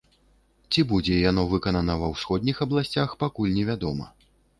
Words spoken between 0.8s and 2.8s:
будзе яно выканана ва ўсходніх